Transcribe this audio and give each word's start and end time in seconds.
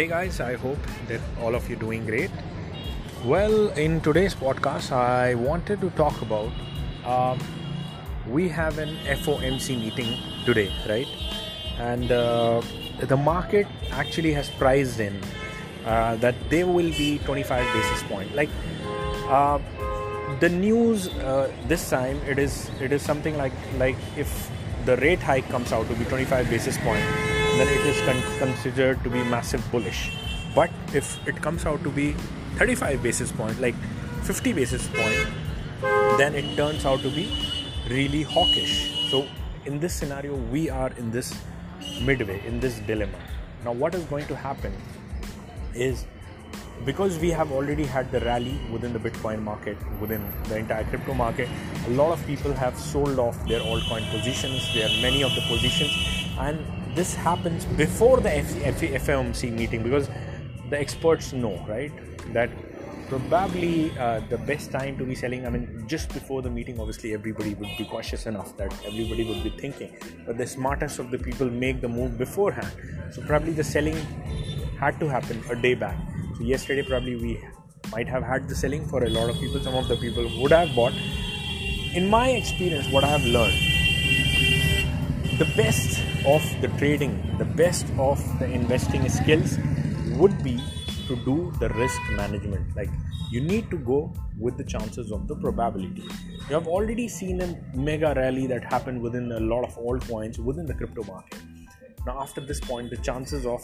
Hey 0.00 0.06
guys, 0.06 0.40
I 0.40 0.54
hope 0.54 0.78
that 1.08 1.20
all 1.42 1.54
of 1.54 1.68
you 1.68 1.76
doing 1.76 2.06
great. 2.06 2.30
Well, 3.22 3.68
in 3.72 4.00
today's 4.00 4.34
podcast, 4.34 4.92
I 4.92 5.34
wanted 5.34 5.82
to 5.82 5.90
talk 5.90 6.22
about 6.22 6.50
um, 7.04 7.38
we 8.26 8.48
have 8.48 8.78
an 8.78 8.96
FOMC 9.04 9.78
meeting 9.78 10.16
today, 10.46 10.72
right? 10.88 11.06
And 11.76 12.10
uh, 12.10 12.62
the 13.02 13.18
market 13.18 13.66
actually 13.90 14.32
has 14.32 14.48
priced 14.48 15.00
in 15.00 15.20
uh, 15.84 16.16
that 16.16 16.34
there 16.48 16.66
will 16.66 16.92
be 16.96 17.18
25 17.26 17.62
basis 17.74 18.02
point. 18.04 18.34
Like 18.34 18.48
uh, 19.28 19.58
the 20.40 20.48
news 20.48 21.08
uh, 21.08 21.52
this 21.68 21.90
time, 21.90 22.16
it 22.26 22.38
is 22.38 22.70
it 22.80 22.90
is 22.90 23.02
something 23.02 23.36
like 23.36 23.52
like 23.76 23.96
if 24.16 24.50
the 24.86 24.96
rate 24.96 25.20
hike 25.20 25.46
comes 25.50 25.72
out 25.72 25.86
to 25.88 25.94
be 25.94 26.06
25 26.06 26.48
basis 26.48 26.78
point 26.78 27.29
then 27.58 27.68
it 27.68 27.86
is 27.86 28.00
con- 28.02 28.38
considered 28.38 29.02
to 29.04 29.10
be 29.10 29.22
massive 29.24 29.62
bullish. 29.70 30.12
But 30.54 30.70
if 30.92 31.26
it 31.26 31.40
comes 31.40 31.66
out 31.66 31.82
to 31.84 31.90
be 31.90 32.12
35 32.56 33.02
basis 33.02 33.32
point 33.32 33.60
like 33.60 33.74
50 34.24 34.52
basis 34.52 34.86
point 34.88 35.28
then 36.18 36.34
it 36.34 36.56
turns 36.56 36.84
out 36.84 37.00
to 37.00 37.10
be 37.10 37.30
really 37.88 38.22
hawkish. 38.22 39.10
So 39.10 39.26
in 39.64 39.80
this 39.80 39.94
scenario 39.94 40.34
we 40.34 40.68
are 40.68 40.90
in 40.98 41.10
this 41.10 41.34
midway 42.02 42.44
in 42.46 42.60
this 42.60 42.78
dilemma. 42.80 43.18
Now 43.64 43.72
what 43.72 43.94
is 43.94 44.04
going 44.04 44.26
to 44.26 44.36
happen 44.36 44.72
is 45.74 46.06
because 46.84 47.18
we 47.18 47.30
have 47.30 47.52
already 47.52 47.84
had 47.84 48.10
the 48.10 48.20
rally 48.20 48.58
within 48.72 48.92
the 48.92 48.98
bitcoin 48.98 49.42
market 49.42 49.76
within 50.00 50.22
the 50.48 50.56
entire 50.56 50.84
crypto 50.84 51.12
market 51.12 51.46
a 51.86 51.90
lot 51.90 52.10
of 52.10 52.26
people 52.26 52.54
have 52.54 52.78
sold 52.78 53.18
off 53.18 53.36
their 53.46 53.60
altcoin 53.60 54.08
positions. 54.10 54.72
There 54.74 54.86
are 54.86 55.02
many 55.02 55.22
of 55.22 55.34
the 55.34 55.42
positions. 55.42 55.92
And 56.38 56.64
this 56.94 57.14
happens 57.14 57.64
before 57.64 58.20
the 58.20 58.30
FOMC 58.30 59.52
meeting 59.52 59.82
because 59.82 60.08
the 60.70 60.78
experts 60.78 61.32
know 61.32 61.64
right 61.68 61.92
that 62.32 62.50
probably 63.08 63.90
uh, 63.98 64.20
the 64.28 64.38
best 64.38 64.70
time 64.70 64.96
to 64.96 65.04
be 65.04 65.16
selling 65.16 65.44
i 65.44 65.50
mean 65.50 65.84
just 65.88 66.12
before 66.12 66.42
the 66.42 66.50
meeting 66.50 66.78
obviously 66.78 67.12
everybody 67.12 67.54
would 67.54 67.70
be 67.76 67.84
cautious 67.84 68.26
enough 68.26 68.56
that 68.56 68.72
everybody 68.86 69.24
would 69.24 69.42
be 69.42 69.50
thinking 69.50 69.96
but 70.26 70.38
the 70.38 70.46
smartest 70.46 71.00
of 71.00 71.10
the 71.10 71.18
people 71.18 71.50
make 71.50 71.80
the 71.80 71.88
move 71.88 72.16
beforehand 72.16 72.72
so 73.12 73.20
probably 73.22 73.52
the 73.52 73.64
selling 73.64 73.96
had 74.78 75.00
to 75.00 75.08
happen 75.08 75.42
a 75.50 75.56
day 75.56 75.74
back 75.74 75.96
so 76.36 76.44
yesterday 76.44 76.84
probably 76.84 77.16
we 77.16 77.32
might 77.92 78.08
have 78.08 78.22
had 78.22 78.48
the 78.48 78.54
selling 78.54 78.86
for 78.86 79.02
a 79.04 79.08
lot 79.08 79.28
of 79.28 79.38
people. 79.40 79.60
Some 79.60 79.74
of 79.74 79.88
the 79.88 79.96
people 79.96 80.30
would 80.40 80.52
have 80.52 80.74
bought. 80.74 80.92
In 81.94 82.08
my 82.08 82.30
experience, 82.30 82.88
what 82.88 83.04
I 83.04 83.08
have 83.08 83.24
learned, 83.24 83.58
the 85.38 85.46
best 85.56 86.00
of 86.26 86.42
the 86.60 86.68
trading, 86.78 87.36
the 87.38 87.44
best 87.44 87.86
of 87.98 88.18
the 88.38 88.46
investing 88.46 89.08
skills 89.08 89.58
would 90.18 90.42
be 90.42 90.62
to 91.08 91.16
do 91.16 91.52
the 91.60 91.68
risk 91.70 92.00
management. 92.10 92.76
Like 92.76 92.90
you 93.30 93.40
need 93.40 93.70
to 93.70 93.78
go 93.78 94.12
with 94.38 94.56
the 94.56 94.64
chances 94.64 95.12
of 95.12 95.28
the 95.28 95.36
probability. 95.36 96.02
You 96.48 96.54
have 96.54 96.66
already 96.66 97.08
seen 97.08 97.40
a 97.40 97.56
mega 97.76 98.12
rally 98.14 98.46
that 98.48 98.64
happened 98.64 99.00
within 99.00 99.30
a 99.32 99.40
lot 99.40 99.64
of 99.64 99.76
altcoins 99.76 100.38
within 100.38 100.66
the 100.66 100.74
crypto 100.74 101.04
market. 101.04 101.40
Now, 102.06 102.20
after 102.20 102.40
this 102.40 102.60
point, 102.60 102.90
the 102.90 102.96
chances 102.96 103.46
of 103.46 103.60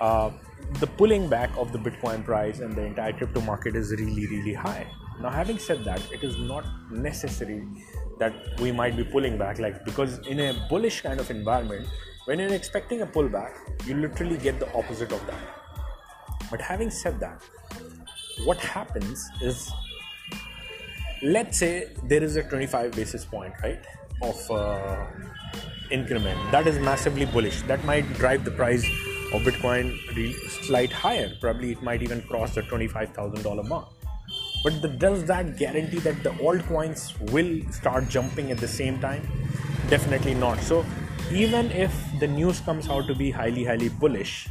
uh, 0.00 0.30
the 0.80 0.86
pulling 0.86 1.28
back 1.28 1.50
of 1.56 1.70
the 1.72 1.78
Bitcoin 1.78 2.24
price 2.24 2.60
and 2.60 2.74
the 2.74 2.82
entire 2.82 3.12
crypto 3.12 3.40
market 3.42 3.76
is 3.76 3.92
really, 3.92 4.26
really 4.26 4.54
high. 4.54 4.86
Now, 5.20 5.30
having 5.30 5.58
said 5.58 5.84
that, 5.84 6.00
it 6.10 6.24
is 6.24 6.38
not 6.38 6.64
necessary 6.90 7.62
that 8.22 8.60
we 8.60 8.70
might 8.80 8.96
be 8.96 9.04
pulling 9.14 9.36
back, 9.38 9.58
like 9.58 9.84
because 9.84 10.18
in 10.32 10.40
a 10.48 10.50
bullish 10.68 11.00
kind 11.06 11.18
of 11.24 11.30
environment, 11.30 11.86
when 12.26 12.38
you're 12.38 12.54
expecting 12.54 13.02
a 13.02 13.06
pullback, 13.06 13.52
you 13.86 13.94
literally 13.94 14.38
get 14.38 14.60
the 14.60 14.68
opposite 14.80 15.12
of 15.12 15.26
that. 15.26 15.42
But 16.50 16.60
having 16.60 16.90
said 16.90 17.18
that, 17.20 17.42
what 18.44 18.58
happens 18.58 19.28
is, 19.40 19.72
let's 21.22 21.58
say 21.58 21.72
there 22.04 22.22
is 22.22 22.36
a 22.36 22.44
25 22.44 22.92
basis 22.92 23.24
point, 23.24 23.54
right, 23.62 23.84
of 24.22 24.50
uh, 24.50 25.06
increment 25.90 26.38
that 26.52 26.66
is 26.66 26.78
massively 26.78 27.26
bullish. 27.26 27.62
That 27.62 27.84
might 27.84 28.12
drive 28.14 28.44
the 28.44 28.52
price 28.52 28.84
of 29.32 29.42
Bitcoin 29.42 29.98
slight 30.68 30.92
higher. 30.92 31.32
Probably 31.40 31.72
it 31.72 31.82
might 31.82 32.02
even 32.02 32.22
cross 32.22 32.54
the 32.54 32.62
$25,000 32.62 33.68
mark. 33.68 33.88
But 34.62 34.80
the, 34.80 34.88
does 34.88 35.24
that 35.24 35.56
guarantee 35.58 35.98
that 36.00 36.22
the 36.22 36.30
altcoins 36.30 37.18
will 37.30 37.72
start 37.72 38.08
jumping 38.08 38.50
at 38.50 38.58
the 38.58 38.68
same 38.68 39.00
time? 39.00 39.26
Definitely 39.88 40.34
not. 40.34 40.60
So 40.60 40.84
even 41.32 41.70
if 41.72 41.92
the 42.20 42.28
news 42.28 42.60
comes 42.60 42.88
out 42.88 43.06
to 43.08 43.14
be 43.14 43.30
highly, 43.30 43.64
highly 43.64 43.88
bullish, 43.88 44.48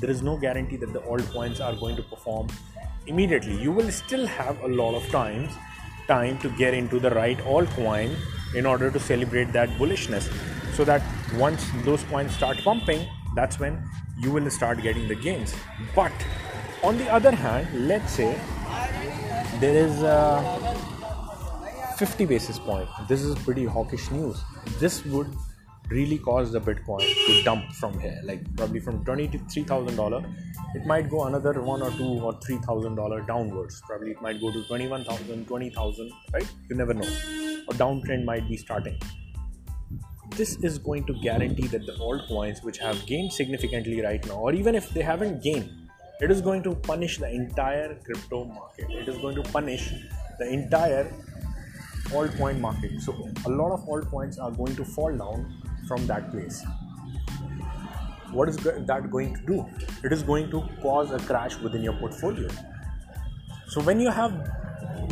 there 0.00 0.10
is 0.10 0.22
no 0.22 0.36
guarantee 0.36 0.76
that 0.76 0.92
the 0.92 1.00
altcoins 1.00 1.60
are 1.60 1.74
going 1.74 1.96
to 1.96 2.02
perform 2.02 2.48
immediately. 3.06 3.56
You 3.60 3.72
will 3.72 3.90
still 3.90 4.26
have 4.26 4.60
a 4.62 4.68
lot 4.68 4.94
of 4.94 5.08
times 5.10 5.52
time 6.06 6.38
to 6.44 6.48
get 6.60 6.74
into 6.74 6.98
the 6.98 7.10
right 7.10 7.38
altcoin 7.54 8.14
in 8.54 8.66
order 8.66 8.90
to 8.90 9.00
celebrate 9.08 9.52
that 9.52 9.68
bullishness 9.80 10.30
so 10.74 10.84
that 10.84 11.02
once 11.34 11.66
those 11.84 12.02
coins 12.04 12.34
start 12.34 12.62
pumping 12.64 13.06
that's 13.36 13.60
when 13.60 13.76
you 14.18 14.32
will 14.36 14.50
start 14.50 14.82
getting 14.86 15.06
the 15.12 15.18
gains 15.26 15.54
but 15.94 16.26
on 16.82 16.98
the 17.02 17.08
other 17.18 17.34
hand 17.44 17.86
let's 17.92 18.12
say 18.20 18.30
there 19.60 19.76
is 19.76 20.02
a 20.02 20.74
50 21.98 22.24
basis 22.24 22.58
point. 22.58 22.88
This 23.08 23.22
is 23.22 23.34
pretty 23.44 23.66
hawkish 23.66 24.10
news. 24.10 24.42
This 24.78 25.04
would 25.04 25.28
really 25.90 26.16
cause 26.18 26.50
the 26.52 26.60
bitcoin 26.60 27.00
to 27.26 27.42
dump 27.42 27.70
from 27.72 27.98
here 27.98 28.16
like 28.22 28.40
probably 28.56 28.78
from 28.78 29.04
20 29.04 29.26
to 29.26 29.38
3000 29.38 29.96
dollar 29.96 30.24
it 30.76 30.86
might 30.86 31.10
go 31.10 31.24
another 31.24 31.60
one 31.60 31.82
or 31.82 31.90
two 31.90 32.20
or 32.22 32.38
three 32.46 32.58
thousand 32.58 32.94
dollar 32.94 33.22
downwards. 33.22 33.82
Probably 33.88 34.12
it 34.12 34.22
might 34.22 34.40
go 34.40 34.52
to 34.52 34.62
21000 34.68 35.48
20000 35.48 36.12
right? 36.32 36.52
You 36.68 36.76
never 36.76 36.94
know. 36.94 37.08
A 37.68 37.74
downtrend 37.74 38.24
might 38.24 38.48
be 38.48 38.56
starting. 38.56 38.98
This 40.36 40.56
is 40.62 40.78
going 40.78 41.04
to 41.06 41.14
guarantee 41.20 41.66
that 41.66 41.86
the 41.86 41.92
altcoins 41.94 42.62
which 42.62 42.78
have 42.78 43.04
gained 43.06 43.32
significantly 43.32 44.00
right 44.00 44.24
now 44.26 44.36
or 44.36 44.54
even 44.54 44.76
if 44.76 44.88
they 44.90 45.02
haven't 45.02 45.42
gained 45.42 45.79
it 46.20 46.30
is 46.30 46.40
going 46.40 46.62
to 46.62 46.74
punish 46.74 47.18
the 47.18 47.30
entire 47.30 47.94
crypto 48.04 48.44
market. 48.44 48.90
It 48.90 49.08
is 49.08 49.16
going 49.18 49.36
to 49.36 49.42
punish 49.42 49.92
the 50.38 50.48
entire 50.48 51.12
altcoin 52.08 52.60
market. 52.60 53.00
So 53.00 53.12
a 53.46 53.50
lot 53.50 53.72
of 53.72 53.86
altcoins 53.86 54.40
are 54.40 54.50
going 54.50 54.76
to 54.76 54.84
fall 54.84 55.16
down 55.16 55.62
from 55.88 56.06
that 56.06 56.30
place. 56.30 56.64
What 58.32 58.48
is 58.48 58.56
that 58.56 59.10
going 59.10 59.34
to 59.34 59.40
do? 59.46 59.66
It 60.04 60.12
is 60.12 60.22
going 60.22 60.50
to 60.50 60.62
cause 60.82 61.10
a 61.10 61.18
crash 61.18 61.56
within 61.56 61.82
your 61.82 61.94
portfolio. 61.94 62.48
So 63.68 63.80
when 63.80 63.98
you 64.00 64.10
have 64.10 64.50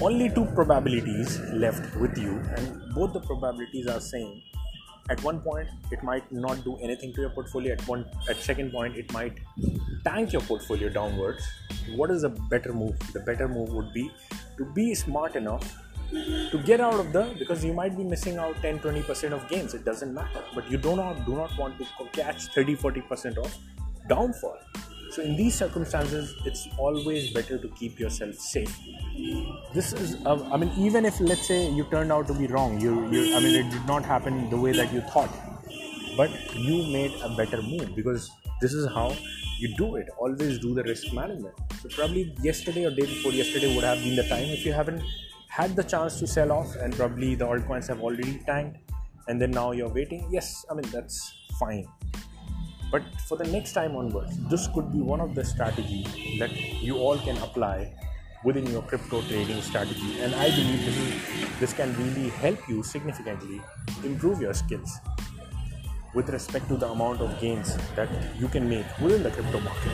only 0.00 0.28
two 0.28 0.44
probabilities 0.46 1.40
left 1.52 1.94
with 1.96 2.18
you 2.18 2.32
and 2.56 2.94
both 2.94 3.12
the 3.12 3.20
probabilities 3.20 3.86
are 3.86 4.00
same 4.00 4.42
at 5.08 5.22
one 5.22 5.40
point 5.40 5.68
it 5.90 6.02
might 6.02 6.30
not 6.32 6.62
do 6.64 6.76
anything 6.78 7.12
to 7.14 7.20
your 7.22 7.30
portfolio. 7.30 7.72
At 7.72 7.86
one 7.86 8.04
at 8.28 8.36
second 8.36 8.72
point 8.72 8.96
it 8.96 9.12
might 9.12 9.38
tank 10.08 10.32
your 10.32 10.42
portfolio 10.42 10.88
downwards 10.88 11.46
what 11.94 12.10
is 12.10 12.24
a 12.24 12.28
better 12.28 12.72
move? 12.72 12.98
The 13.12 13.20
better 13.20 13.48
move 13.48 13.70
would 13.70 13.92
be 13.92 14.10
to 14.58 14.64
be 14.64 14.94
smart 14.94 15.36
enough 15.36 15.82
to 16.10 16.62
get 16.64 16.80
out 16.80 16.94
of 16.94 17.12
the 17.12 17.34
because 17.38 17.64
you 17.64 17.72
might 17.72 17.96
be 17.96 18.04
missing 18.04 18.38
out 18.38 18.56
10 18.62 18.80
20% 18.80 19.32
of 19.32 19.48
gains. 19.48 19.74
It 19.74 19.84
doesn't 19.84 20.12
matter. 20.12 20.42
But 20.54 20.70
you 20.70 20.78
do 20.78 20.96
not 20.96 21.24
do 21.26 21.36
not 21.36 21.56
want 21.58 21.78
to 21.78 21.86
catch 22.12 22.46
30 22.46 22.76
40% 22.76 23.38
of 23.38 23.56
downfall. 24.08 24.58
So 25.10 25.22
in 25.22 25.36
these 25.36 25.54
circumstances 25.54 26.34
it's 26.44 26.68
always 26.78 27.30
better 27.32 27.58
to 27.58 27.68
keep 27.68 27.98
yourself 27.98 28.34
safe. 28.34 28.76
This 29.72 29.92
is 29.92 30.16
uh, 30.26 30.48
i 30.52 30.56
mean 30.56 30.72
even 30.76 31.04
if 31.04 31.20
let's 31.20 31.46
say 31.46 31.70
you 31.70 31.84
turned 31.90 32.12
out 32.12 32.26
to 32.26 32.34
be 32.34 32.46
wrong 32.48 32.80
you, 32.80 32.94
you 33.10 33.34
i 33.36 33.40
mean 33.40 33.54
it 33.54 33.70
did 33.70 33.86
not 33.86 34.04
happen 34.04 34.50
the 34.50 34.56
way 34.56 34.72
that 34.72 34.92
you 34.92 35.00
thought. 35.12 35.30
But 36.16 36.30
you 36.54 36.82
made 36.84 37.12
a 37.22 37.28
better 37.36 37.60
move 37.62 37.94
because 37.94 38.30
this 38.60 38.72
is 38.72 38.86
how 38.88 39.14
you 39.58 39.74
do 39.76 39.96
it. 39.96 40.08
Always 40.18 40.58
do 40.58 40.74
the 40.74 40.82
risk 40.82 41.12
management. 41.12 41.54
So 41.80 41.88
probably 41.88 42.34
yesterday 42.42 42.84
or 42.84 42.90
day 42.90 43.06
before 43.06 43.32
yesterday 43.32 43.74
would 43.74 43.84
have 43.84 44.02
been 44.02 44.16
the 44.16 44.28
time 44.28 44.44
if 44.44 44.64
you 44.64 44.72
haven't 44.72 45.02
had 45.48 45.74
the 45.74 45.82
chance 45.82 46.18
to 46.20 46.26
sell 46.26 46.52
off 46.52 46.74
and 46.76 46.94
probably 46.94 47.34
the 47.34 47.46
altcoins 47.46 47.88
have 47.88 48.00
already 48.00 48.38
tanked 48.46 48.78
and 49.28 49.40
then 49.40 49.50
now 49.50 49.72
you're 49.72 49.88
waiting. 49.88 50.26
Yes 50.30 50.64
i 50.70 50.74
mean 50.74 50.90
that's 50.92 51.32
fine. 51.58 51.86
But 52.90 53.02
for 53.28 53.36
the 53.36 53.44
next 53.44 53.72
time 53.72 53.96
onwards 53.96 54.36
this 54.50 54.68
could 54.74 54.92
be 54.92 55.00
one 55.00 55.20
of 55.20 55.34
the 55.34 55.44
strategies 55.44 56.06
that 56.38 56.52
you 56.82 56.98
all 56.98 57.18
can 57.18 57.36
apply 57.38 57.94
within 58.44 58.66
your 58.66 58.82
crypto 58.82 59.22
trading 59.22 59.62
strategy. 59.62 60.20
And 60.20 60.34
i 60.34 60.50
believe 60.50 60.84
this 60.84 60.98
is 60.98 61.58
this 61.60 61.72
can 61.72 61.96
really 61.96 62.28
help 62.28 62.68
you 62.68 62.82
significantly 62.82 63.62
improve 64.04 64.40
your 64.40 64.52
skills 64.52 65.00
with 66.16 66.28
respect 66.36 66.68
to 66.72 66.76
the 66.84 66.88
amount 66.96 67.20
of 67.20 67.38
gains 67.40 67.76
that 67.98 68.08
you 68.40 68.48
can 68.48 68.68
make 68.74 68.86
within 69.06 69.22
the 69.22 69.30
crypto 69.30 69.60
market 69.60 69.92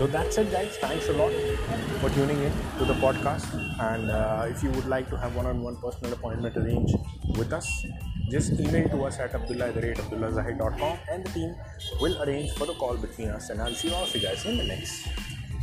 so 0.00 0.06
that's 0.06 0.38
it 0.42 0.50
guys 0.56 0.76
thanks 0.84 1.08
a 1.08 1.16
lot 1.20 1.32
for 2.02 2.10
tuning 2.18 2.42
in 2.48 2.52
to 2.78 2.84
the 2.92 2.98
podcast 3.06 3.48
and 3.92 4.10
uh, 4.10 4.52
if 4.52 4.62
you 4.62 4.70
would 4.76 4.90
like 4.96 5.08
to 5.14 5.16
have 5.24 5.34
one-on-one 5.36 5.76
personal 5.86 6.12
appointment 6.12 6.56
arranged 6.56 6.96
with 7.36 7.52
us 7.52 7.68
just 8.30 8.52
email 8.60 8.88
to 8.88 9.04
us 9.04 9.18
at 9.18 9.34
abdullah 9.34 9.72
and 11.10 11.24
the 11.24 11.30
team 11.30 11.54
will 12.00 12.22
arrange 12.22 12.52
for 12.52 12.66
the 12.66 12.74
call 12.74 12.96
between 12.96 13.28
us. 13.30 13.50
And 13.50 13.62
I'll 13.62 13.74
see 13.74 13.92
all 13.92 14.04
of 14.04 14.14
you 14.14 14.20
guys 14.20 14.44
in 14.44 14.58
the 14.58 14.64
next 14.64 15.08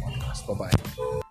podcast. 0.02 0.48
Bye 0.48 0.70
bye. 0.72 1.22